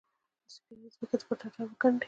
د 0.45 0.47
سپیرې 0.55 0.79
مځکې، 0.81 1.25
پر 1.27 1.35
ټټر 1.39 1.61
ورګنډې 1.65 1.99